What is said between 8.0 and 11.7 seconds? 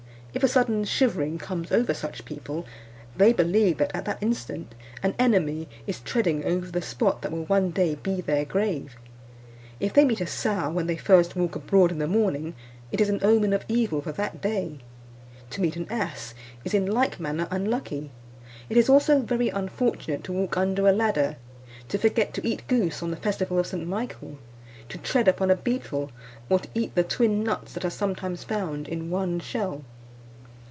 their grave. If they meet a sow when they first walk